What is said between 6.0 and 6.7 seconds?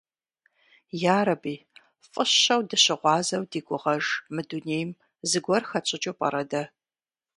пӏэрэ дэ?